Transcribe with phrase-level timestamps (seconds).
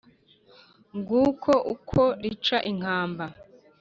[0.97, 3.25] Nguko ukwo rica inkamba,